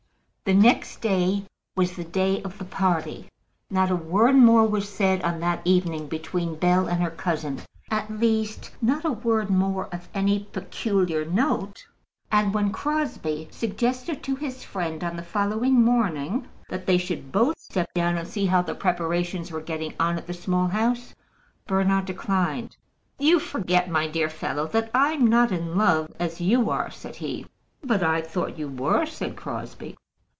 The 0.43 0.57
next 0.57 0.97
day 0.99 1.45
was 1.77 1.95
the 1.95 2.03
day 2.03 2.43
of 2.43 2.57
the 2.57 2.65
party. 2.65 3.29
Not 3.69 3.89
a 3.89 3.95
word 3.95 4.35
more 4.35 4.67
was 4.67 4.89
said 4.89 5.21
on 5.21 5.39
that 5.39 5.61
evening 5.63 6.07
between 6.07 6.55
Bell 6.55 6.87
and 6.89 7.01
her 7.01 7.09
cousin, 7.11 7.61
at 7.89 8.11
least, 8.11 8.69
not 8.81 9.05
a 9.05 9.13
word 9.13 9.49
more 9.49 9.87
of 9.93 10.09
any 10.13 10.39
peculiar 10.39 11.23
note; 11.23 11.87
and 12.33 12.53
when 12.53 12.73
Crosbie 12.73 13.47
suggested 13.49 14.21
to 14.23 14.35
his 14.35 14.65
friend 14.65 15.05
on 15.05 15.15
the 15.15 15.23
following 15.23 15.81
morning 15.85 16.49
that 16.67 16.85
they 16.85 16.97
should 16.97 17.31
both 17.31 17.57
step 17.57 17.87
down 17.93 18.17
and 18.17 18.27
see 18.27 18.47
how 18.47 18.61
the 18.61 18.75
preparations 18.75 19.51
were 19.51 19.61
getting 19.61 19.93
on 20.01 20.17
at 20.17 20.27
the 20.27 20.33
Small 20.33 20.67
House, 20.67 21.15
Bernard 21.65 22.03
declined. 22.03 22.75
"You 23.17 23.39
forget, 23.39 23.89
my 23.89 24.05
dear 24.09 24.27
fellow, 24.29 24.67
that 24.67 24.91
I'm 24.93 25.27
not 25.27 25.53
in 25.53 25.77
love 25.77 26.11
as 26.19 26.41
you 26.41 26.69
are," 26.69 26.91
said 26.91 27.15
he. 27.15 27.45
"But 27.85 28.03
I 28.03 28.19
thought 28.21 28.57
you 28.57 28.67
were," 28.67 29.05
said 29.05 29.37
Crosbie. 29.37 29.95